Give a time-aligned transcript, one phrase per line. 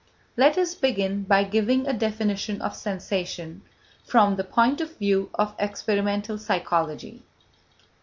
[0.35, 3.61] Let us begin by giving a definition of sensation
[4.03, 7.21] from the point of view of experimental psychology.